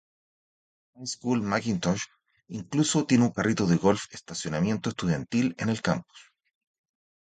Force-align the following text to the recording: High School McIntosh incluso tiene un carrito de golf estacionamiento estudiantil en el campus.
High 0.95 1.05
School 1.11 1.41
McIntosh 1.43 2.05
incluso 2.47 3.05
tiene 3.05 3.25
un 3.25 3.31
carrito 3.33 3.67
de 3.67 3.75
golf 3.75 4.05
estacionamiento 4.11 4.89
estudiantil 4.89 5.53
en 5.59 5.69
el 5.69 5.83
campus. 5.83 6.31